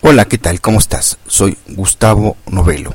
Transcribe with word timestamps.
Hola, 0.00 0.26
¿qué 0.26 0.38
tal? 0.38 0.60
¿Cómo 0.60 0.78
estás? 0.78 1.18
Soy 1.26 1.58
Gustavo 1.66 2.36
Novelo. 2.46 2.94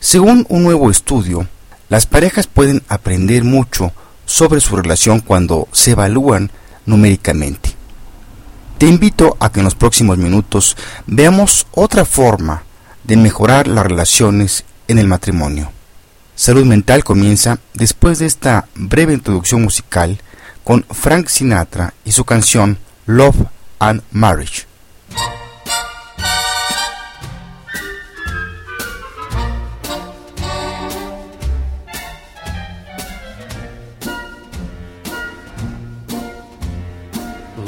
Según 0.00 0.44
un 0.50 0.64
nuevo 0.64 0.90
estudio, 0.90 1.48
las 1.88 2.04
parejas 2.04 2.46
pueden 2.46 2.82
aprender 2.88 3.42
mucho 3.42 3.90
sobre 4.26 4.60
su 4.60 4.76
relación 4.76 5.20
cuando 5.20 5.66
se 5.72 5.92
evalúan 5.92 6.50
numéricamente. 6.84 7.70
Te 8.76 8.86
invito 8.86 9.34
a 9.40 9.50
que 9.50 9.60
en 9.60 9.64
los 9.64 9.74
próximos 9.74 10.18
minutos 10.18 10.76
veamos 11.06 11.66
otra 11.72 12.04
forma 12.04 12.64
de 13.02 13.16
mejorar 13.16 13.66
las 13.66 13.86
relaciones 13.86 14.66
en 14.88 14.98
el 14.98 15.08
matrimonio. 15.08 15.72
Salud 16.34 16.66
Mental 16.66 17.02
comienza 17.02 17.60
después 17.72 18.18
de 18.18 18.26
esta 18.26 18.68
breve 18.74 19.14
introducción 19.14 19.62
musical 19.62 20.20
con 20.64 20.84
Frank 20.90 21.28
Sinatra 21.28 21.94
y 22.04 22.12
su 22.12 22.26
canción 22.26 22.78
Love 23.06 23.46
and 23.78 24.02
Marriage. 24.10 24.66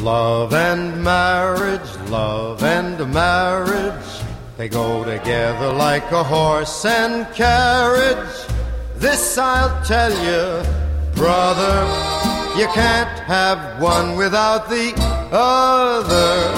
Love 0.05 0.53
and 0.53 1.03
marriage, 1.03 1.97
love 2.11 2.63
and 2.63 2.99
marriage, 3.11 4.21
they 4.59 4.69
go 4.69 5.03
together 5.03 5.73
like 5.73 6.13
a 6.13 6.23
horse 6.23 6.85
and 6.85 7.27
carriage. 7.35 8.37
This 8.97 9.39
I'll 9.39 9.83
tell 9.83 10.13
you, 10.13 10.63
brother, 11.15 11.87
you 12.61 12.67
can't 12.75 13.19
have 13.21 13.81
one 13.81 14.15
without 14.19 14.69
the 14.69 14.93
other. 15.33 16.53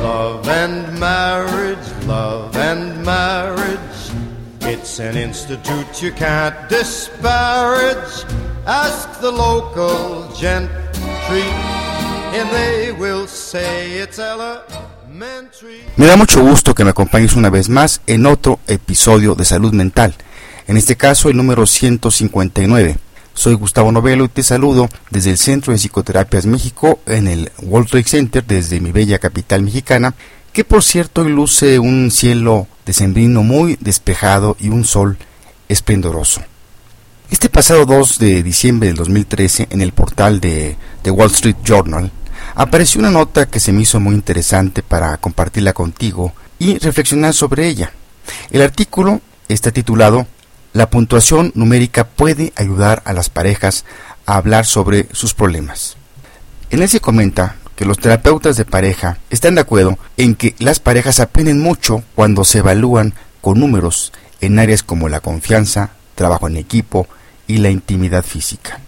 Love 0.00 0.48
and 0.48 1.00
marriage, 1.00 2.04
love 2.04 2.56
and 2.56 3.04
marriage, 3.04 4.12
it's 4.60 5.00
an 5.00 5.16
institute 5.16 6.00
you 6.00 6.12
can't 6.12 6.68
disparage. 6.68 8.24
Ask 8.64 9.20
the 9.20 9.32
local 9.32 10.32
gentry 10.34 11.75
me 15.96 16.06
da 16.06 16.16
mucho 16.16 16.42
gusto 16.42 16.74
que 16.74 16.84
me 16.84 16.90
acompañes 16.90 17.34
una 17.34 17.50
vez 17.50 17.68
más 17.68 18.00
en 18.06 18.26
otro 18.26 18.60
episodio 18.66 19.34
de 19.34 19.44
Salud 19.44 19.72
Mental, 19.72 20.14
en 20.66 20.76
este 20.76 20.96
caso 20.96 21.28
el 21.28 21.36
número 21.36 21.66
159. 21.66 22.96
Soy 23.34 23.54
Gustavo 23.54 23.92
Novelo 23.92 24.24
y 24.24 24.28
te 24.28 24.42
saludo 24.42 24.88
desde 25.10 25.30
el 25.30 25.38
Centro 25.38 25.72
de 25.72 25.78
Psicoterapias 25.78 26.46
México 26.46 27.00
en 27.06 27.28
el 27.28 27.50
World 27.62 27.88
Trade 27.88 28.04
Center 28.04 28.44
desde 28.44 28.80
mi 28.80 28.92
bella 28.92 29.18
capital 29.18 29.62
mexicana, 29.62 30.14
que 30.52 30.64
por 30.64 30.82
cierto 30.82 31.24
luce 31.24 31.78
un 31.78 32.10
cielo 32.10 32.66
decembrino 32.86 33.42
muy 33.42 33.76
despejado 33.80 34.56
y 34.58 34.70
un 34.70 34.84
sol 34.84 35.18
esplendoroso. 35.68 36.42
Este 37.28 37.48
pasado 37.48 37.86
2 37.86 38.20
de 38.20 38.42
diciembre 38.44 38.86
del 38.86 38.96
2013 38.96 39.66
en 39.70 39.80
el 39.80 39.90
portal 39.90 40.38
de 40.38 40.76
The 41.02 41.10
Wall 41.10 41.32
Street 41.32 41.56
Journal 41.64 42.12
apareció 42.54 43.00
una 43.00 43.10
nota 43.10 43.46
que 43.46 43.58
se 43.58 43.72
me 43.72 43.82
hizo 43.82 43.98
muy 43.98 44.14
interesante 44.14 44.84
para 44.84 45.16
compartirla 45.16 45.72
contigo 45.72 46.32
y 46.60 46.78
reflexionar 46.78 47.34
sobre 47.34 47.66
ella. 47.66 47.90
El 48.52 48.62
artículo 48.62 49.20
está 49.48 49.72
titulado 49.72 50.28
La 50.72 50.88
puntuación 50.88 51.50
numérica 51.56 52.04
puede 52.04 52.52
ayudar 52.54 53.02
a 53.04 53.12
las 53.12 53.28
parejas 53.28 53.84
a 54.24 54.36
hablar 54.36 54.64
sobre 54.64 55.08
sus 55.10 55.34
problemas. 55.34 55.96
En 56.70 56.80
él 56.80 56.88
se 56.88 57.00
comenta 57.00 57.56
que 57.74 57.86
los 57.86 57.98
terapeutas 57.98 58.56
de 58.56 58.64
pareja 58.64 59.18
están 59.30 59.56
de 59.56 59.62
acuerdo 59.62 59.98
en 60.16 60.36
que 60.36 60.54
las 60.60 60.78
parejas 60.78 61.18
aprenden 61.18 61.58
mucho 61.58 62.04
cuando 62.14 62.44
se 62.44 62.58
evalúan 62.58 63.14
con 63.40 63.58
números 63.58 64.12
en 64.40 64.60
áreas 64.60 64.84
como 64.84 65.08
la 65.08 65.20
confianza, 65.20 65.90
trabajo 66.16 66.48
en 66.48 66.56
equipo 66.56 67.06
y 67.46 67.58
la 67.58 67.70
intimidad 67.70 68.24
física. 68.24 68.80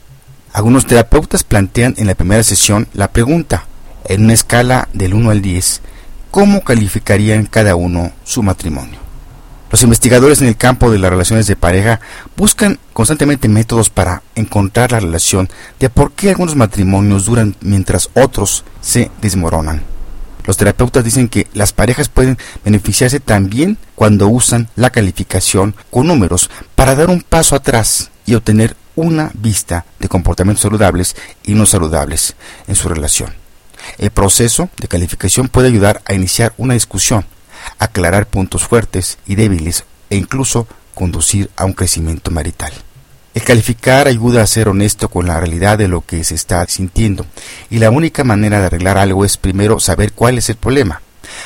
Algunos 0.53 0.86
terapeutas 0.86 1.44
plantean 1.44 1.94
en 1.98 2.08
la 2.08 2.16
primera 2.16 2.42
sesión 2.42 2.88
la 2.94 3.12
pregunta, 3.12 3.66
en 4.06 4.25
una 4.25 4.32
escala 4.32 4.88
del 4.92 5.14
1 5.14 5.30
al 5.30 5.42
10, 5.42 5.82
¿cómo 6.32 6.64
calificarían 6.64 7.47
cada 7.47 7.76
uno 7.76 8.10
su 8.25 8.42
matrimonio? 8.42 8.98
Los 9.70 9.82
investigadores 9.82 10.41
en 10.41 10.48
el 10.48 10.56
campo 10.56 10.91
de 10.91 10.98
las 10.98 11.10
relaciones 11.10 11.47
de 11.47 11.54
pareja 11.54 12.00
buscan 12.36 12.78
constantemente 12.94 13.48
métodos 13.48 13.91
para 13.91 14.22
encontrar 14.34 14.92
la 14.92 15.00
relación 15.00 15.50
de 15.78 15.91
por 15.91 16.12
qué 16.12 16.30
algunos 16.30 16.56
matrimonios 16.56 17.26
duran 17.26 17.54
mientras 17.60 18.08
otros 18.14 18.64
se 18.80 19.10
desmoronan. 19.20 19.82
Los 20.48 20.56
terapeutas 20.56 21.04
dicen 21.04 21.28
que 21.28 21.47
las 21.53 21.75
parejas 21.75 22.09
pueden 22.09 22.38
beneficiarse 22.64 23.20
también 23.20 23.76
cuando 23.94 24.28
usan 24.28 24.70
la 24.76 24.88
calificación 24.88 25.75
con 25.91 26.06
números 26.06 26.48
para 26.75 26.94
dar 26.94 27.10
un 27.10 27.20
paso 27.20 27.54
atrás 27.54 28.10
y 28.25 28.34
obtener 28.34 28.75
una 28.97 29.31
vista 29.34 29.84
de 29.98 30.09
comportamientos 30.09 30.62
saludables 30.62 31.16
y 31.44 31.53
no 31.53 31.66
saludables 31.66 32.34
en 32.66 32.76
su 32.76 32.88
relación. 32.88 33.34
El 33.98 34.10
proceso 34.10 34.70
de 34.78 34.88
calificación 34.88 35.48
puede 35.48 35.69
ayudar 35.69 36.00
a 36.06 36.14
iniciar 36.14 36.54
una 36.56 36.72
discusión, 36.72 37.26
aclarar 37.78 38.26
puntos 38.26 38.66
fuertes 38.66 39.19
y 39.26 39.34
débiles 39.34 39.84
e 40.09 40.16
incluso 40.16 40.66
conducir 40.94 41.50
a 41.56 41.66
un 41.66 41.75
crecimiento 41.75 42.30
marital. 42.30 42.72
El 43.34 43.44
calificar 43.44 44.09
ayuda 44.09 44.43
a 44.43 44.47
ser 44.47 44.69
honesto 44.69 45.09
con 45.09 45.27
la 45.27 45.39
realidad 45.39 45.78
de 45.78 45.87
lo 45.87 46.00
que 46.00 46.25
se 46.25 46.34
está 46.34 46.66
sintiendo, 46.66 47.27
y 47.71 47.78
la 47.78 47.91
única 47.91 48.25
manera 48.25 48.59
de 48.59 48.66
arreglar 48.66 48.99
algo 48.99 49.25
es 49.25 49.37
primero 49.37 49.78
saber 49.81 50.12
cuál 50.12 50.39
es 50.39 50.49
el 50.49 50.56
problema. 50.56 51.03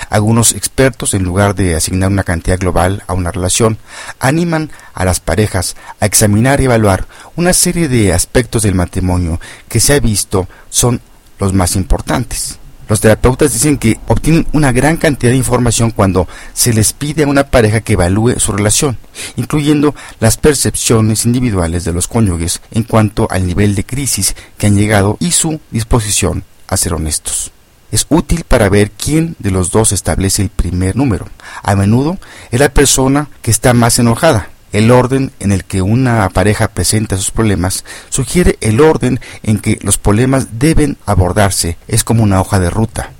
Algunos 0.08 0.52
expertos, 0.52 1.12
en 1.12 1.24
lugar 1.24 1.54
de 1.54 1.74
asignar 1.74 2.10
una 2.10 2.22
cantidad 2.22 2.58
global 2.58 3.02
a 3.08 3.14
una 3.14 3.32
relación, 3.32 3.78
animan 4.20 4.70
a 4.94 5.04
las 5.04 5.20
parejas 5.20 5.76
a 6.00 6.06
examinar 6.06 6.60
y 6.60 6.64
evaluar 6.64 7.06
una 7.36 7.52
serie 7.52 7.88
de 7.88 8.12
aspectos 8.12 8.62
del 8.62 8.74
matrimonio 8.74 9.40
que 9.68 9.80
se 9.80 9.94
ha 9.94 10.00
visto 10.00 10.48
son 10.70 11.00
los 11.38 11.52
más 11.52 11.76
importantes. 11.76 12.58
Los 12.88 13.00
terapeutas 13.00 13.52
dicen 13.52 13.78
que 13.78 13.98
obtienen 14.08 14.46
una 14.52 14.72
gran 14.72 14.96
cantidad 14.96 15.32
de 15.32 15.38
información 15.38 15.90
cuando 15.90 16.28
se 16.52 16.72
les 16.72 16.92
pide 16.92 17.22
a 17.22 17.28
una 17.28 17.44
pareja 17.44 17.80
que 17.80 17.94
evalúe 17.94 18.38
su 18.38 18.52
relación, 18.52 18.98
incluyendo 19.36 19.94
las 20.20 20.36
percepciones 20.36 21.24
individuales 21.24 21.84
de 21.84 21.92
los 21.92 22.08
cónyuges 22.08 22.60
en 22.70 22.82
cuanto 22.82 23.28
al 23.30 23.46
nivel 23.46 23.74
de 23.74 23.84
crisis 23.84 24.34
que 24.58 24.66
han 24.66 24.76
llegado 24.76 25.16
y 25.20 25.30
su 25.32 25.60
disposición 25.70 26.44
a 26.68 26.76
ser 26.76 26.94
honestos. 26.94 27.52
Es 27.90 28.06
útil 28.08 28.44
para 28.44 28.70
ver 28.70 28.90
quién 28.90 29.36
de 29.38 29.50
los 29.50 29.70
dos 29.70 29.92
establece 29.92 30.40
el 30.40 30.48
primer 30.48 30.96
número. 30.96 31.28
A 31.62 31.76
menudo 31.76 32.18
es 32.50 32.58
la 32.58 32.70
persona 32.70 33.28
que 33.42 33.50
está 33.50 33.74
más 33.74 33.98
enojada, 33.98 34.48
el 34.72 34.90
orden 34.90 35.30
en 35.40 35.52
el 35.52 35.64
que 35.64 35.82
una 35.82 36.28
pareja 36.30 36.68
presenta 36.68 37.16
sus 37.16 37.30
problemas 37.30 37.84
sugiere 38.08 38.58
el 38.60 38.80
orden 38.80 39.20
en 39.42 39.58
que 39.58 39.78
los 39.82 39.98
problemas 39.98 40.58
deben 40.58 40.96
abordarse. 41.06 41.76
Es 41.88 42.04
como 42.04 42.22
una 42.22 42.40
hoja 42.40 42.58
de 42.58 42.70
ruta. 42.70 43.10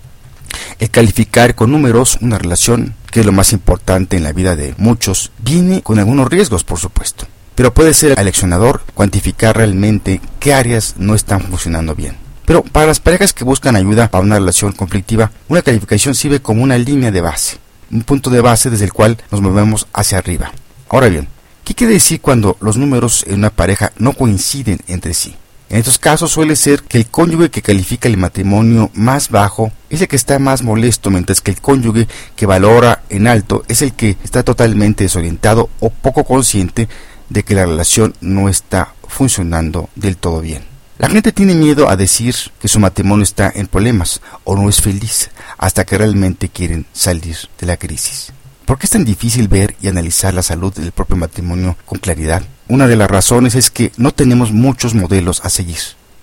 El 0.79 0.91
calificar 0.91 1.55
con 1.55 1.71
números 1.71 2.19
una 2.21 2.39
relación, 2.39 2.95
que 3.11 3.21
es 3.21 3.27
lo 3.27 3.33
más 3.33 3.53
importante 3.53 4.17
en 4.17 4.25
la 4.25 4.33
vida 4.33 4.57
de 4.57 4.75
muchos, 4.79 5.31
viene 5.39 5.83
con 5.83 5.99
algunos 5.99 6.29
riesgos, 6.29 6.65
por 6.65 6.79
supuesto. 6.79 7.27
Pero 7.55 7.75
puede 7.75 7.95
ser 7.95 8.19
aleccionador 8.19 8.83
cuantificar 8.95 9.57
realmente 9.57 10.21
qué 10.41 10.55
áreas 10.55 10.95
no 10.97 11.15
están 11.15 11.43
funcionando 11.43 11.95
bien. 11.95 12.17
Pero 12.47 12.63
para 12.63 12.87
las 12.87 13.01
parejas 13.01 13.33
que 13.33 13.45
buscan 13.45 13.77
ayuda 13.77 14.11
para 14.11 14.25
una 14.25 14.39
relación 14.39 14.73
conflictiva, 14.73 15.31
una 15.49 15.63
calificación 15.63 16.15
sirve 16.15 16.41
como 16.41 16.63
una 16.63 16.79
línea 16.79 17.11
de 17.11 17.21
base, 17.21 17.59
un 17.91 18.03
punto 18.03 18.31
de 18.31 18.41
base 18.41 18.71
desde 18.71 18.85
el 18.87 18.93
cual 18.93 19.19
nos 19.31 19.41
movemos 19.41 19.87
hacia 19.93 20.19
arriba. 20.19 20.53
Ahora 20.89 21.09
bien, 21.09 21.29
¿Qué 21.65 21.75
quiere 21.75 21.95
decir 21.95 22.21
cuando 22.21 22.57
los 22.61 22.77
números 22.77 23.25
en 23.29 23.35
una 23.35 23.51
pareja 23.51 23.93
no 23.97 24.15
coinciden 24.15 24.81
entre 24.89 25.15
sí? 25.15 25.37
En 25.69 25.79
estos 25.79 25.97
casos 25.97 26.33
suele 26.33 26.57
ser 26.57 26.83
que 26.83 26.99
el 26.99 27.07
cónyuge 27.07 27.51
que 27.51 27.63
califica 27.63 28.09
el 28.09 28.19
matrimonio 28.19 28.91
más 28.95 29.31
bajo 29.31 29.73
es 29.89 30.03
el 30.03 30.09
que 30.09 30.17
está 30.17 30.39
más 30.39 30.63
molesto, 30.63 31.09
mientras 31.11 31.41
que 31.41 31.53
el 31.53 31.61
cónyuge 31.61 32.09
que 32.37 32.47
valora 32.47 33.05
en 33.09 33.27
alto 33.27 33.65
es 33.69 33.81
el 33.81 33.95
que 33.95 34.17
está 34.25 34.43
totalmente 34.43 35.05
desorientado 35.05 35.71
o 35.79 35.89
poco 35.91 36.25
consciente 36.25 36.89
de 37.31 37.45
que 37.45 37.55
la 37.55 37.65
relación 37.65 38.15
no 38.21 38.49
está 38.49 38.95
funcionando 39.09 39.89
del 39.95 40.17
todo 40.17 40.41
bien. 40.41 40.65
La 40.99 41.09
gente 41.09 41.33
tiene 41.33 41.55
miedo 41.55 41.89
a 41.89 41.97
decir 41.97 42.35
que 42.61 42.69
su 42.69 42.81
matrimonio 42.81 43.23
está 43.23 43.51
en 43.55 43.67
problemas 43.67 44.21
o 44.45 44.57
no 44.57 44.69
es 44.69 44.81
feliz 44.81 45.31
hasta 45.59 45.85
que 45.85 45.97
realmente 45.97 46.49
quieren 46.49 46.87
salir 46.93 47.37
de 47.59 47.67
la 47.67 47.77
crisis. 47.77 48.33
¿Por 48.73 48.79
qué 48.79 48.87
es 48.87 48.91
tan 48.93 49.05
difícil 49.05 49.49
ver 49.49 49.77
y 49.83 49.89
analizar 49.89 50.33
la 50.33 50.43
salud 50.43 50.73
del 50.73 50.93
propio 50.93 51.15
matrimonio 51.15 51.77
con 51.85 51.99
claridad? 51.99 52.43
Una 52.69 52.87
de 52.87 52.97
las 52.97 53.11
razones 53.11 53.55
es 53.55 53.71
que 53.71 53.93
no 53.99 54.13
tenemos 54.13 54.51
muchos 54.51 54.95
modelos 54.95 55.43
a 55.45 55.51
seguir. 55.51 55.77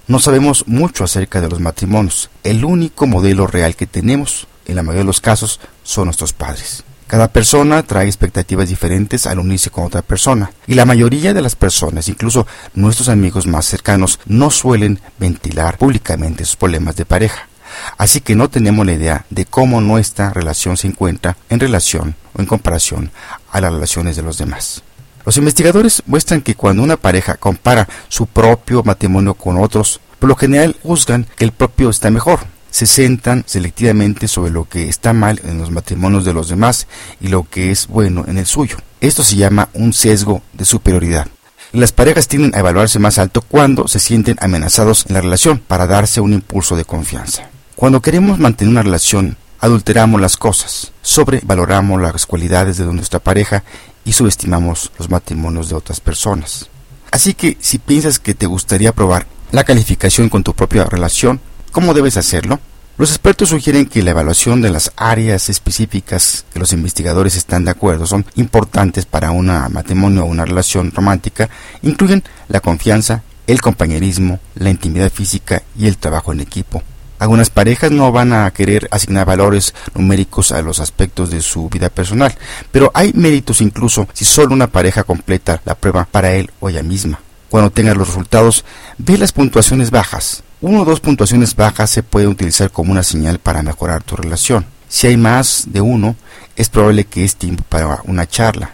No 0.08 0.18
sabemos 0.18 0.68
mucho 0.68 1.04
acerca 1.04 1.42
de 1.42 1.48
los 1.48 1.60
matrimonios. 1.60 2.32
El 2.44 2.66
único 2.66 3.06
modelo 3.06 3.46
real 3.46 3.76
que 3.76 3.86
tenemos, 3.86 4.48
en 4.66 4.78
la 4.78 4.82
mayoría 4.82 5.04
de 5.04 5.06
los 5.06 5.22
casos, 5.22 5.60
son 5.84 6.06
nuestros 6.06 6.34
padres. 6.34 6.84
Cada 7.06 7.28
persona 7.28 7.84
trae 7.84 8.08
expectativas 8.08 8.68
diferentes 8.68 9.28
al 9.28 9.38
unirse 9.38 9.70
con 9.70 9.84
otra 9.84 10.02
persona, 10.02 10.52
y 10.66 10.74
la 10.74 10.86
mayoría 10.86 11.36
de 11.36 11.44
las 11.44 11.56
personas, 11.56 12.10
incluso 12.10 12.48
nuestros 12.74 13.10
amigos 13.10 13.46
más 13.46 13.68
cercanos, 13.68 14.20
no 14.26 14.50
suelen 14.50 15.00
ventilar 15.20 15.78
públicamente 15.78 16.46
sus 16.46 16.56
problemas 16.56 16.96
de 16.96 17.06
pareja. 17.06 17.49
Así 17.98 18.22
que 18.22 18.36
no 18.36 18.50
tenemos 18.50 18.86
la 18.86 18.94
idea 18.94 19.26
de 19.30 19.46
cómo 19.46 19.82
nuestra 19.82 20.32
relación 20.32 20.78
se 20.78 20.88
encuentra 20.88 21.38
en 21.50 21.60
relación 21.60 22.16
o 22.34 22.42
en 22.42 22.46
comparación 22.46 23.12
a 23.52 23.62
las 23.62 23.74
relaciones 23.74 24.16
de 24.16 24.24
los 24.24 24.38
demás. 24.38 24.84
Los 25.26 25.38
investigadores 25.38 26.02
muestran 26.06 26.42
que 26.42 26.56
cuando 26.56 26.82
una 26.82 26.98
pareja 26.98 27.36
compara 27.36 27.88
su 28.08 28.26
propio 28.26 28.84
matrimonio 28.84 29.34
con 29.34 29.58
otros, 29.58 30.00
por 30.18 30.30
lo 30.30 30.36
general 30.36 30.76
juzgan 30.84 31.28
que 31.36 31.46
el 31.46 31.52
propio 31.52 31.90
está 31.90 32.10
mejor. 32.10 32.40
Se 32.72 32.86
centran 32.86 33.44
selectivamente 33.48 34.28
sobre 34.28 34.52
lo 34.52 34.66
que 34.66 34.90
está 34.90 35.14
mal 35.14 35.42
en 35.44 35.58
los 35.58 35.72
matrimonios 35.72 36.24
de 36.24 36.34
los 36.34 36.50
demás 36.50 36.88
y 37.20 37.28
lo 37.28 37.48
que 37.50 37.72
es 37.72 37.88
bueno 37.88 38.26
en 38.28 38.38
el 38.38 38.46
suyo. 38.46 38.78
Esto 39.02 39.24
se 39.24 39.36
llama 39.36 39.70
un 39.74 39.94
sesgo 39.94 40.42
de 40.54 40.66
superioridad. 40.66 41.28
Las 41.72 41.92
parejas 41.92 42.28
tienden 42.28 42.56
a 42.56 42.60
evaluarse 42.60 43.00
más 43.00 43.20
alto 43.20 43.42
cuando 43.42 43.88
se 43.88 44.00
sienten 44.00 44.38
amenazados 44.40 45.06
en 45.08 45.14
la 45.14 45.22
relación 45.22 45.60
para 45.60 45.86
darse 45.88 46.22
un 46.22 46.34
impulso 46.34 46.76
de 46.76 46.86
confianza. 46.86 47.49
Cuando 47.80 48.02
queremos 48.02 48.40
mantener 48.40 48.74
una 48.74 48.84
relación, 48.84 49.38
adulteramos 49.62 50.20
las 50.20 50.36
cosas, 50.36 50.92
sobrevaloramos 51.02 52.02
las 52.02 52.26
cualidades 52.26 52.76
de 52.76 52.84
nuestra 52.84 53.20
pareja 53.20 53.64
y 54.04 54.12
subestimamos 54.12 54.92
los 55.00 55.10
matrimonios 55.10 55.70
de 55.70 55.76
otras 55.76 56.02
personas. 56.02 56.70
Así 57.10 57.34
que 57.34 57.56
si 57.62 57.78
piensas 57.78 58.20
que 58.20 58.34
te 58.34 58.48
gustaría 58.48 58.92
probar 58.92 59.28
la 59.54 59.64
calificación 59.64 60.28
con 60.28 60.44
tu 60.44 60.54
propia 60.54 60.84
relación, 60.84 61.40
¿cómo 61.72 61.94
debes 61.94 62.18
hacerlo? 62.18 62.60
Los 62.98 63.12
expertos 63.12 63.48
sugieren 63.48 63.86
que 63.86 64.04
la 64.04 64.12
evaluación 64.12 64.62
de 64.62 64.72
las 64.72 64.92
áreas 64.98 65.48
específicas 65.48 66.44
que 66.52 66.60
los 66.60 66.74
investigadores 66.74 67.38
están 67.38 67.64
de 67.64 67.72
acuerdo 67.72 68.06
son 68.06 68.26
importantes 68.36 69.06
para 69.06 69.32
un 69.32 69.46
matrimonio 69.72 70.24
o 70.24 70.28
una 70.28 70.44
relación 70.44 70.92
romántica, 70.92 71.50
incluyen 71.82 72.26
la 72.50 72.60
confianza, 72.60 73.24
el 73.48 73.62
compañerismo, 73.62 74.42
la 74.56 74.70
intimidad 74.70 75.10
física 75.10 75.64
y 75.78 75.88
el 75.88 75.98
trabajo 75.98 76.34
en 76.34 76.42
equipo. 76.42 76.84
Algunas 77.20 77.50
parejas 77.50 77.92
no 77.92 78.12
van 78.14 78.32
a 78.32 78.50
querer 78.52 78.88
asignar 78.92 79.26
valores 79.26 79.74
numéricos 79.94 80.54
a 80.54 80.62
los 80.62 80.80
aspectos 80.80 81.30
de 81.30 81.42
su 81.42 81.70
vida 81.70 81.90
personal, 81.90 82.34
pero 82.72 82.92
hay 82.94 83.12
méritos 83.14 83.60
incluso 83.60 84.08
si 84.14 84.24
solo 84.24 84.54
una 84.54 84.68
pareja 84.68 85.04
completa 85.04 85.62
la 85.66 85.76
prueba 85.76 86.08
para 86.10 86.32
él 86.32 86.50
o 86.62 86.70
ella 86.70 86.82
misma. 86.82 87.20
Cuando 87.50 87.72
tengas 87.72 87.98
los 87.98 88.08
resultados, 88.08 88.64
ve 88.98 89.18
las 89.18 89.34
puntuaciones 89.34 89.92
bajas. 89.92 90.44
Uno 90.62 90.82
o 90.82 90.86
dos 90.86 91.02
puntuaciones 91.02 91.56
bajas 91.56 91.90
se 91.90 92.04
puede 92.04 92.28
utilizar 92.28 92.72
como 92.72 92.92
una 92.92 93.04
señal 93.04 93.40
para 93.40 93.64
mejorar 93.64 94.04
tu 94.04 94.16
relación. 94.16 94.66
Si 94.88 95.08
hay 95.08 95.18
más 95.18 95.66
de 95.68 95.82
uno, 95.82 96.16
es 96.56 96.70
probable 96.70 97.06
que 97.06 97.26
es 97.26 97.36
tiempo 97.36 97.64
para 97.68 98.02
una 98.06 98.28
charla. 98.28 98.72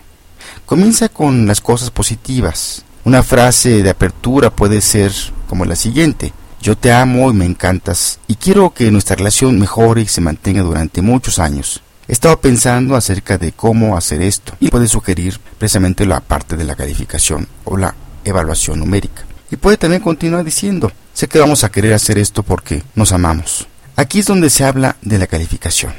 Comienza 0.65 1.09
con 1.09 1.47
las 1.47 1.61
cosas 1.61 1.89
positivas. 1.89 2.83
Una 3.05 3.23
frase 3.23 3.83
de 3.83 3.89
apertura 3.89 4.49
puede 4.49 4.81
ser 4.81 5.11
como 5.47 5.65
la 5.65 5.75
siguiente. 5.75 6.33
Yo 6.65 6.75
te 6.75 6.91
amo 6.91 7.29
y 7.29 7.33
me 7.35 7.45
encantas 7.45 8.17
y 8.25 8.37
quiero 8.37 8.73
que 8.73 8.89
nuestra 8.89 9.15
relación 9.15 9.59
mejore 9.59 10.01
y 10.01 10.07
se 10.07 10.19
mantenga 10.19 10.63
durante 10.63 11.03
muchos 11.03 11.37
años. 11.37 11.83
He 12.07 12.11
estado 12.11 12.41
pensando 12.41 12.95
acerca 12.95 13.37
de 13.37 13.51
cómo 13.51 13.95
hacer 13.95 14.23
esto 14.23 14.55
y 14.59 14.69
puede 14.69 14.87
sugerir 14.87 15.39
precisamente 15.59 16.07
la 16.07 16.21
parte 16.21 16.57
de 16.57 16.63
la 16.63 16.73
calificación 16.73 17.47
o 17.65 17.77
la 17.77 17.93
evaluación 18.23 18.79
numérica. 18.79 19.25
Y 19.51 19.57
puede 19.57 19.77
también 19.77 20.01
continuar 20.01 20.43
diciendo, 20.43 20.91
sé 21.13 21.27
que 21.27 21.37
vamos 21.37 21.63
a 21.63 21.69
querer 21.69 21.93
hacer 21.93 22.17
esto 22.17 22.41
porque 22.41 22.81
nos 22.95 23.11
amamos. 23.11 23.67
Aquí 23.95 24.17
es 24.17 24.25
donde 24.25 24.49
se 24.49 24.63
habla 24.63 24.95
de 25.03 25.19
la 25.19 25.27
calificación. 25.27 25.93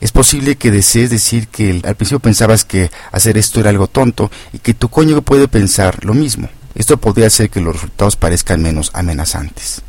Es 0.00 0.10
posible 0.10 0.56
que 0.56 0.70
desees 0.70 1.10
decir 1.10 1.48
que 1.48 1.82
al 1.84 1.96
principio 1.96 2.20
pensabas 2.20 2.64
que 2.64 2.90
hacer 3.12 3.36
esto 3.36 3.60
era 3.60 3.68
algo 3.68 3.88
tonto 3.88 4.30
y 4.54 4.60
que 4.60 4.72
tu 4.72 4.88
cónyuge 4.88 5.20
puede 5.20 5.48
pensar 5.48 6.02
lo 6.02 6.14
mismo. 6.14 6.48
Esto 6.74 6.96
podría 6.96 7.26
hacer 7.26 7.50
que 7.50 7.60
los 7.60 7.74
resultados 7.74 8.16
parezcan 8.16 8.62
menos 8.62 8.90
amenazantes. 8.94 9.82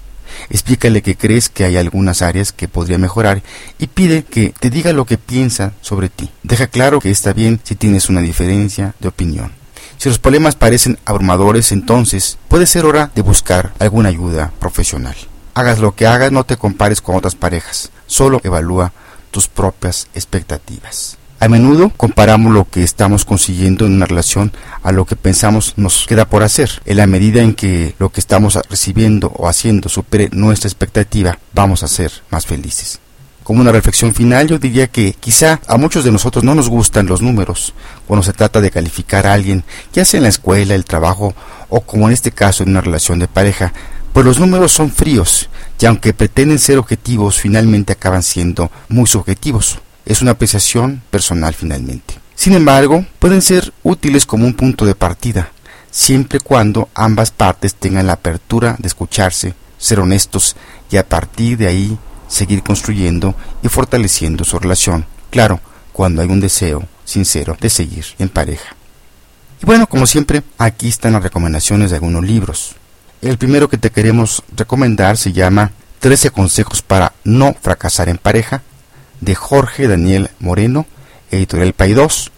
Explícale 0.50 1.01
que 1.01 1.16
crees 1.16 1.50
que 1.50 1.66
hay 1.66 1.78
algunas 1.78 2.22
áreas 2.22 2.51
que 2.51 2.68
podría 2.68 2.98
mejorar 2.98 3.44
y 3.78 3.88
pide 3.88 4.24
que 4.24 4.54
te 4.60 4.69
diga 4.69 4.94
lo 4.94 5.06
que 5.06 5.18
piensa 5.18 5.74
sobre 5.81 6.10
ti. 6.10 6.31
Deja 6.44 6.68
claro 6.68 7.00
que 7.00 7.12
está 7.12 7.34
bien 7.34 7.60
si 7.63 7.75
tienes 7.75 8.10
una 8.10 8.22
diferencia 8.22 8.96
de 9.00 9.10
opinión. 9.10 9.51
Si 9.98 10.10
los 10.10 10.18
problemas 10.18 10.56
parecen 10.56 10.98
abrumadores, 11.06 11.72
entonces 11.72 12.38
puede 12.48 12.66
ser 12.66 12.86
hora 12.86 13.12
de 13.13 13.22
buscar 13.22 13.74
alguna 13.80 14.10
ayuda 14.10 14.51
profesional. 14.60 15.16
Hagas 15.54 15.80
lo 15.80 15.94
que 15.94 16.07
hagas, 16.07 16.31
no 16.31 16.46
te 16.46 16.57
compares 16.57 17.01
con 17.01 17.16
otras 17.16 17.36
parejas, 17.36 17.92
solo 18.07 18.40
evalúa 18.44 18.94
tus 19.30 19.48
propias 19.48 20.07
expectativas. 20.16 21.19
A 21.41 21.47
menudo 21.47 21.89
comparamos 21.95 22.53
lo 22.53 22.69
que 22.69 22.83
estamos 22.83 23.24
consiguiendo 23.24 23.86
en 23.86 23.94
una 23.94 24.06
relación 24.06 24.51
a 24.83 24.91
lo 24.91 25.06
que 25.06 25.15
pensamos 25.15 25.74
nos 25.77 26.06
queda 26.06 26.25
por 26.25 26.44
hacer. 26.44 26.81
En 26.86 26.97
la 26.97 27.07
medida 27.07 27.41
en 27.41 27.53
que 27.53 27.95
lo 27.97 28.09
que 28.09 28.19
estamos 28.19 28.59
recibiendo 28.69 29.27
o 29.30 29.47
haciendo 29.47 29.88
supere 29.88 30.30
nuestra 30.33 30.68
expectativa, 30.68 31.39
vamos 31.53 31.83
a 31.83 31.88
ser 31.88 32.12
más 32.30 32.45
felices 32.45 33.00
como 33.50 33.62
una 33.62 33.71
reflexión 33.71 34.13
final, 34.13 34.47
yo 34.47 34.59
diría 34.59 34.86
que 34.86 35.13
quizá 35.13 35.59
a 35.65 35.75
muchos 35.75 36.03
de 36.03 36.12
nosotros 36.12 36.44
no 36.44 36.53
nos 36.53 36.69
gustan 36.69 37.07
los 37.07 37.19
números 37.19 37.74
cuando 38.06 38.21
se 38.21 38.31
trata 38.31 38.62
de 38.62 38.69
calificar 38.69 39.25
a 39.25 39.33
alguien, 39.33 39.63
ya 39.91 40.06
sea 40.06 40.19
en 40.19 40.25
la 40.25 40.30
escuela, 40.30 40.75
el 40.75 40.86
trabajo 40.86 41.33
o 41.68 41.81
como 41.81 42.06
en 42.06 42.13
este 42.13 42.30
caso 42.30 42.62
en 42.62 42.69
una 42.69 42.81
relación 42.81 43.18
de 43.18 43.27
pareja, 43.27 43.74
pues 44.13 44.24
los 44.24 44.38
números 44.38 44.71
son 44.71 44.91
fríos 44.91 45.50
y 45.80 45.88
aunque 45.88 46.13
pretenden 46.13 46.59
ser 46.59 46.77
objetivos, 46.77 47.39
finalmente 47.39 47.94
acaban 47.94 48.21
siendo 48.21 48.69
muy 48.88 49.07
subjetivos. 49.07 49.80
Es 50.06 50.22
una 50.22 50.31
apreciación 50.31 51.01
personal 51.10 51.54
finalmente. 51.54 52.16
Sin 52.36 52.54
embargo, 52.54 53.06
pueden 53.19 53.42
ser 53.42 53.74
útiles 53.84 54.25
como 54.25 54.46
un 54.46 54.54
punto 54.54 54.86
de 54.86 54.96
partida, 54.96 55.51
siempre 55.92 56.40
cuando 56.40 56.90
ambas 56.94 57.31
partes 57.31 57.75
tengan 57.75 58.07
la 58.07 58.13
apertura 58.13 58.75
de 58.80 58.88
escucharse, 58.88 59.54
ser 59.78 60.00
honestos 60.00 60.56
y 60.90 60.98
a 60.98 61.07
partir 61.07 61.57
de 61.57 61.68
ahí 61.68 61.98
seguir 62.28 62.63
construyendo 62.63 63.36
y 63.62 63.68
fortaleciendo 63.68 64.44
su 64.46 64.57
relación. 64.57 65.06
Claro, 65.30 65.60
cuando 65.92 66.22
hay 66.22 66.30
un 66.30 66.40
deseo 66.40 66.88
sincero 67.04 67.57
de 67.60 67.69
seguir 67.69 68.06
en 68.19 68.30
pareja. 68.30 68.75
Y 69.62 69.66
bueno, 69.66 69.88
como 69.88 70.07
siempre, 70.07 70.44
aquí 70.57 70.88
están 70.88 71.13
las 71.13 71.24
recomendaciones 71.24 71.90
de 71.90 71.98
algunos 71.98 72.24
libros. 72.24 72.75
El 73.22 73.38
primero 73.38 73.68
que 73.68 73.78
te 73.78 73.92
queremos 73.92 74.44
recomendar 74.56 75.18
se 75.18 75.34
llama 75.34 75.72
13 76.00 76.31
consejos 76.31 76.81
para 76.81 77.12
no 77.25 77.54
fracasar 77.62 78.07
en 78.07 78.18
pareja, 78.18 78.63
de 79.21 79.36
Jorge 79.36 79.88
Daniel 79.88 80.30
Moreno, 80.39 80.86
editorial 81.31 81.74
Paidós, 81.74 82.31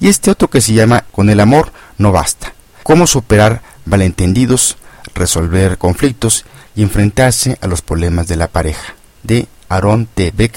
y 0.00 0.08
este 0.08 0.30
otro 0.30 0.48
que 0.48 0.60
se 0.60 0.72
llama 0.72 1.04
Con 1.10 1.30
el 1.30 1.40
amor 1.40 1.72
no 1.96 2.12
basta, 2.12 2.54
cómo 2.82 3.06
superar 3.06 3.62
malentendidos, 3.84 4.76
resolver 5.14 5.78
conflictos 5.78 6.44
y 6.76 6.82
enfrentarse 6.82 7.58
a 7.60 7.66
los 7.66 7.82
problemas 7.82 8.28
de 8.28 8.36
la 8.36 8.48
pareja 8.48 8.94
de 9.22 9.48
Aaron 9.68 10.06
T. 10.06 10.32
Beck, 10.36 10.54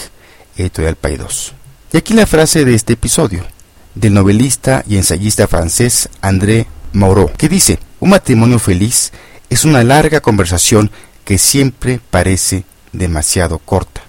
editorial 0.58 0.96
Paidós. 0.96 1.54
Y 1.92 1.98
aquí 1.98 2.14
la 2.14 2.28
frase 2.28 2.64
de 2.64 2.76
este 2.76 2.94
episodio, 2.94 3.44
del 3.96 4.14
novelista 4.14 4.84
y 4.88 4.98
ensayista 4.98 5.48
francés 5.48 6.10
André 6.22 6.68
Moreau, 6.94 7.32
que 7.38 7.50
dice, 7.50 7.80
un 8.00 8.12
matrimonio 8.12 8.60
feliz 8.60 9.12
es 9.50 9.66
una 9.66 9.84
larga 9.84 10.22
conversación 10.22 10.92
que 11.26 11.38
siempre 11.38 12.00
parece 12.10 12.64
demasiado 12.94 13.60
corta. 13.60 14.02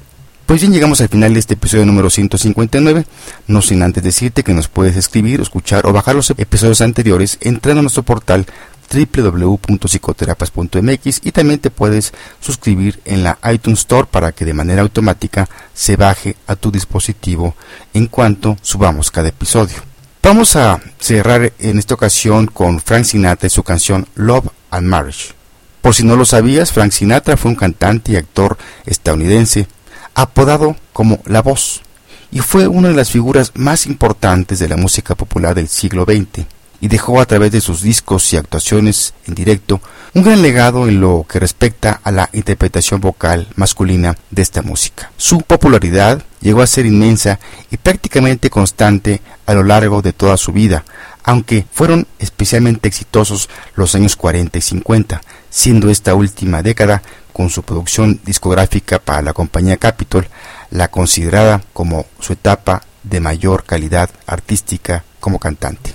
Pues 0.47 0.61
bien, 0.61 0.73
llegamos 0.73 1.01
al 1.01 1.09
final 1.09 1.33
de 1.33 1.41
este 1.41 1.55
episodio 1.55 1.87
número 1.87 2.11
159, 2.11 3.07
no 3.47 3.63
sin 3.63 3.83
antes 3.83 4.03
decirte 4.03 4.43
que 4.43 4.53
nos 4.53 4.69
puedes 4.69 4.97
escribir, 4.97 5.41
escuchar 5.41 5.87
o 5.87 5.93
bajar 5.93 6.17
los 6.17 6.31
episodios 6.31 6.81
anteriores 6.81 7.39
entrando 7.41 7.79
a 7.79 7.83
nuestro 7.83 8.03
portal 8.03 8.47
www.psicoterapias.mx 8.93 11.21
y 11.25 11.33
también 11.33 11.59
te 11.61 11.71
puedes 11.71 12.13
suscribir 12.41 13.01
en 13.05 13.23
la 13.25 13.39
iTunes 13.51 13.79
Store 13.81 14.07
para 14.11 14.33
que 14.33 14.45
de 14.45 14.53
manera 14.53 14.83
automática 14.83 15.49
se 15.73 15.97
baje 15.97 16.37
a 16.47 16.57
tu 16.57 16.71
dispositivo 16.71 17.55
en 17.95 18.09
cuanto 18.09 18.59
subamos 18.61 19.11
cada 19.11 19.31
episodio. 19.31 19.79
Vamos 20.23 20.55
a 20.57 20.79
cerrar 20.99 21.55
en 21.59 21.79
esta 21.79 21.95
ocasión 21.95 22.47
con 22.47 22.81
Frank 22.81 23.05
Sinatra 23.05 23.47
y 23.47 23.51
su 23.51 23.63
canción 23.63 24.07
Love 24.15 24.49
and 24.71 24.87
Marriage. 24.87 25.33
Por 25.81 25.95
si 25.95 26.05
no 26.05 26.15
lo 26.15 26.27
sabías, 26.27 26.73
Frank 26.73 26.93
Sinatra 26.93 27.37
fue 27.37 27.51
un 27.51 27.57
cantante 27.57 28.13
y 28.13 28.17
actor 28.17 28.57
estadounidense 28.87 29.67
apodado 30.15 30.77
como 30.93 31.21
La 31.27 31.43
Voz 31.43 31.83
y 32.31 32.41
fue 32.41 32.67
una 32.67 32.89
de 32.89 32.95
las 32.95 33.11
figuras 33.11 33.53
más 33.55 33.87
importantes 33.87 34.59
de 34.59 34.69
la 34.69 34.77
música 34.77 35.15
popular 35.15 35.55
del 35.55 35.69
siglo 35.69 36.05
XX 36.05 36.47
y 36.81 36.89
dejó 36.89 37.21
a 37.21 37.27
través 37.27 37.53
de 37.53 37.61
sus 37.61 37.83
discos 37.83 38.33
y 38.33 38.37
actuaciones 38.37 39.15
en 39.29 39.35
directo 39.35 39.81
un 40.15 40.25
gran 40.25 40.43
legado 40.43 40.89
en 40.89 41.01
lo 41.01 41.25
que 41.29 41.39
respecta 41.39 42.01
a 42.03 42.11
la 42.11 42.29
interpretación 42.33 43.01
vocal 43.01 43.47
masculina 43.55 44.17
de 44.31 44.43
esta 44.43 44.63
música. 44.63 45.13
Su 45.17 45.43
popularidad 45.43 46.23
llegó 46.41 46.61
a 46.61 46.67
ser 46.67 46.85
inmensa 46.85 47.39
y 47.71 47.77
prácticamente 47.77 48.51
constante 48.51 49.23
a 49.47 49.55
lo 49.55 49.63
largo 49.63 50.03
de 50.03 50.13
toda 50.13 50.37
su 50.37 50.53
vida, 50.53 50.85
aunque 51.23 51.65
fueron 51.73 52.07
especialmente 52.19 52.89
exitosos 52.89 53.49
los 53.77 53.95
años 53.95 54.17
40 54.17 54.59
y 54.59 54.61
50, 54.61 55.21
siendo 55.53 55.91
esta 55.91 56.15
última 56.15 56.63
década, 56.63 57.03
con 57.33 57.51
su 57.51 57.63
producción 57.63 58.21
discográfica 58.25 58.99
para 58.99 59.23
la 59.23 59.33
compañía 59.33 59.77
Capitol, 59.77 60.27
la 60.71 60.89
considerada 60.89 61.63
como 61.73 62.07
su 62.21 62.33
etapa 62.33 62.83
de 63.03 63.21
mayor 63.21 63.65
calidad 63.65 64.11
artística 64.27 65.05
como 65.21 65.39
cantante. 65.39 65.93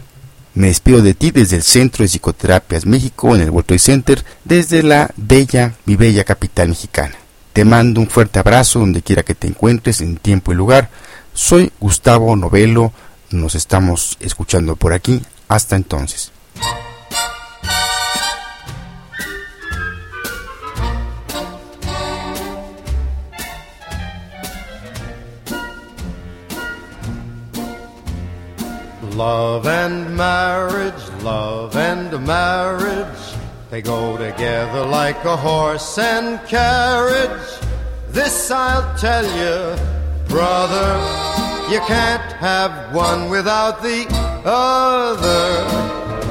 Me 0.53 0.67
despido 0.67 1.01
de 1.01 1.13
ti 1.13 1.31
desde 1.31 1.57
el 1.57 1.63
Centro 1.63 2.03
de 2.03 2.07
Psicoterapias 2.07 2.85
México 2.85 3.35
en 3.35 3.41
el 3.41 3.49
World 3.49 3.79
Center, 3.79 4.23
desde 4.43 4.83
la 4.83 5.11
bella, 5.15 5.73
mi 5.85 5.95
bella 5.95 6.23
capital 6.23 6.69
mexicana. 6.69 7.15
Te 7.53 7.65
mando 7.65 7.99
un 7.99 8.09
fuerte 8.09 8.39
abrazo 8.39 8.79
donde 8.79 9.01
quiera 9.01 9.23
que 9.23 9.35
te 9.35 9.47
encuentres 9.47 10.01
en 10.01 10.17
tiempo 10.17 10.51
y 10.51 10.55
lugar. 10.55 10.89
Soy 11.33 11.71
Gustavo 11.79 12.35
Novelo, 12.35 12.91
nos 13.31 13.55
estamos 13.55 14.17
escuchando 14.19 14.75
por 14.75 14.93
aquí. 14.93 15.21
Hasta 15.47 15.75
entonces. 15.75 16.31
Love 29.27 29.67
and 29.67 30.15
marriage, 30.15 31.03
love 31.21 31.75
and 31.75 32.09
marriage, 32.25 33.23
they 33.69 33.81
go 33.81 34.15
together 34.15 34.85
like 34.85 35.21
a 35.25 35.35
horse 35.35 35.97
and 35.97 36.39
carriage. 36.47 37.49
This 38.07 38.49
I'll 38.49 38.87
tell 38.97 39.27
you, 39.41 39.75
brother, 40.29 40.91
you 41.69 41.81
can't 41.87 42.31
have 42.39 42.95
one 42.95 43.29
without 43.29 43.81
the 43.81 44.07
other. 44.45 45.49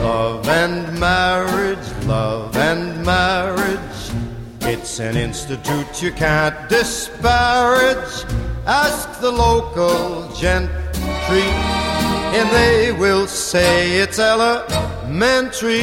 Love 0.03 0.49
and 0.49 0.99
marriage, 0.99 1.87
love 2.07 2.57
and 2.57 3.05
marriage, 3.05 3.99
it's 4.63 5.01
an 5.01 5.19
institute 5.19 6.03
you 6.03 6.13
can't 6.13 6.57
disparage. 6.71 8.25
Ask 8.67 9.21
the 9.21 9.33
local 9.33 10.33
gentry 10.33 11.86
and 12.39 12.51
they 12.51 12.93
will 12.93 13.27
say 13.27 13.99
it's 13.99 14.19
elementary. 14.19 15.81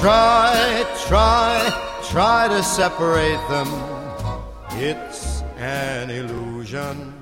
Try, 0.00 0.84
try, 1.06 2.00
try 2.10 2.48
to 2.48 2.60
separate 2.62 3.40
them. 3.48 3.68
It's 4.72 5.42
an 5.56 6.10
illusion. 6.10 7.13